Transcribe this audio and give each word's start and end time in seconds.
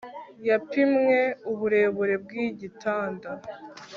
Yapimye 0.47 1.21
uburebure 1.51 2.15
bwigitanda 2.23 3.29